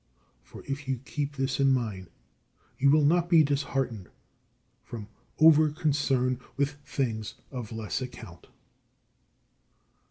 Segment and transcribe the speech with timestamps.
[0.41, 2.09] For if you keep this in mind
[2.79, 4.09] you will not be disheartened
[4.83, 8.47] from over concern with things of less account.